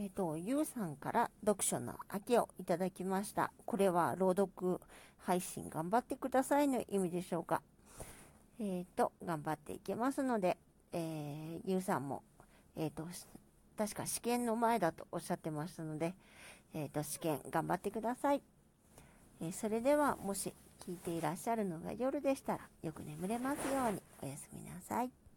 [0.00, 3.50] えっ、ー、と、ゆうさんから読書の秋をいただきました。
[3.66, 4.80] これは朗読
[5.18, 7.62] 配信頑張ってくださいの意味でしょうか？
[8.60, 10.56] えっ、ー、と、頑張っていけますので、
[10.92, 12.22] えー、ゆうさんも、
[12.76, 13.08] えっ、ー、と、
[13.76, 16.14] 確か試験の前だとおっしゃってましたので、
[16.74, 18.42] えっ、と、試験頑張ってください。
[19.40, 20.54] えそれでは、もし
[20.86, 25.10] 聞いていらっしゃるのが夜でしたら、よく眠れますようにおやすみなさい。